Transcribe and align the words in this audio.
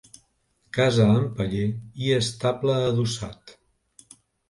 Casa 0.77 1.03
amb 1.17 1.35
paller 1.43 1.67
i 2.07 2.11
estable 2.19 2.81
adossats. 2.89 4.15